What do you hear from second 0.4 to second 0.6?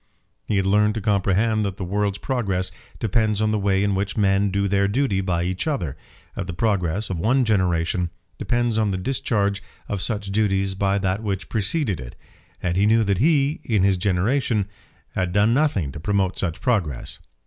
He